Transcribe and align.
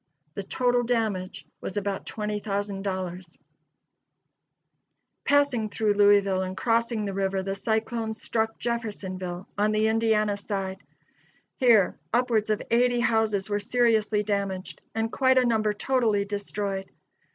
The 0.33 0.41
total 0.41 0.81
damage 0.81 1.45
was 1.61 1.77
about 1.77 2.07
$20,000. 2.07 2.39
[Illustration: 2.43 2.81
VIEW 2.81 3.07
AT 3.19 3.19
JEFFERSONVILLE.] 3.19 3.39
Passing 5.25 5.69
through 5.69 5.93
Louisville 5.93 6.41
and 6.41 6.57
crossing 6.57 7.05
the 7.05 7.13
river, 7.13 7.43
the 7.43 7.53
cyclone 7.53 8.15
struck 8.15 8.57
Jeffersonville, 8.57 9.47
on 9.59 9.71
the 9.71 9.87
Indiana 9.89 10.37
side. 10.37 10.79
Here, 11.57 11.99
upwards 12.11 12.49
of 12.49 12.63
eighty 12.71 13.01
houses 13.01 13.47
were 13.47 13.59
seriously 13.59 14.23
damaged, 14.23 14.81
and 14.95 15.11
quite 15.11 15.37
a 15.37 15.45
number 15.45 15.71
totally 15.71 16.25
destroyed. 16.25 16.89